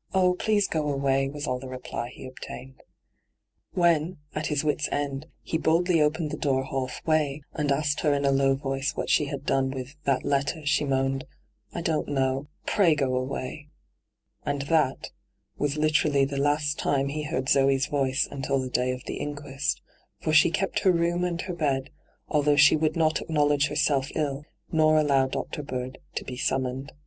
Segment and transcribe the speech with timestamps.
[0.14, 2.82] 'Oh, please go away,' was all the reply he obtained.
[3.72, 8.12] When, at his wits' end, he boldly opened the door half way, and asked her
[8.12, 11.24] in a low voice what she had done with' that letter,* she moaned:'
[11.72, 12.48] I don't know.
[12.66, 13.68] Pray go away.*
[14.44, 15.12] And that
[15.56, 19.80] was literally the last time he heard Zee's voice until the day of the inquest,
[20.20, 21.88] for she kept her room and her bed,
[22.28, 25.62] although she would not acknowledge herself iU, nor allow Dr.
[25.62, 26.88] Bird to be summoned.
[26.88, 26.98] Dr.